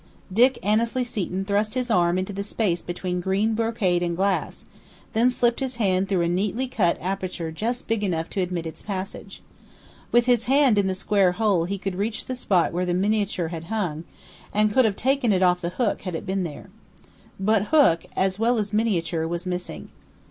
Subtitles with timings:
[0.33, 4.65] Dick Annesley Seton thrust his arm into the space between green brocade and glass,
[5.13, 8.81] then slipped his hand through a neatly cut aperture just big enough to admit its
[8.81, 9.43] passage.
[10.11, 13.49] With his hand in the square hole he could reach the spot where the miniature
[13.49, 14.03] had hung,
[14.51, 16.71] and could have taken it off the hook had it been there.
[17.39, 19.89] But hook, as well as miniature, was missing.